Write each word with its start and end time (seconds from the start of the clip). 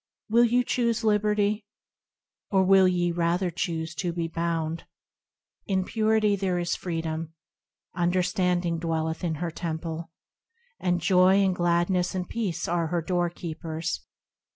Will 0.31 0.45
you 0.45 0.63
choose 0.63 1.03
liberty? 1.03 1.63
Or 2.49 2.63
will 2.63 2.87
ye 2.87 3.11
rather 3.11 3.51
choose 3.51 3.93
to 3.97 4.11
be 4.11 4.27
bound? 4.27 4.85
In 5.67 5.83
Purity 5.83 6.35
there 6.35 6.57
is 6.57 6.75
freedom, 6.75 7.35
Understanding 7.93 8.79
dwelleth 8.79 9.23
in 9.23 9.35
her 9.35 9.51
Temple, 9.51 10.09
And 10.79 10.99
joy, 10.99 11.43
and 11.43 11.55
Gladness, 11.55 12.15
and 12.15 12.27
Peace 12.27 12.67
are 12.67 12.87
her 12.87 13.03
doorkeepers. 13.03 13.99